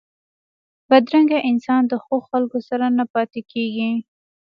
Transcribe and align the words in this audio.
بدرنګه 0.89 1.39
انسان 1.49 1.81
د 1.87 1.93
ښو 2.03 2.15
خلکو 2.29 2.59
سره 2.69 2.85
نه 2.97 3.05
پاتېږي 3.13 3.91